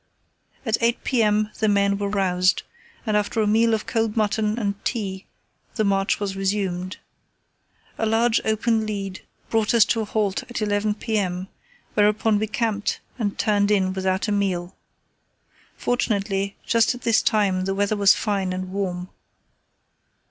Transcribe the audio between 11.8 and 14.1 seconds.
whereupon we camped and turned in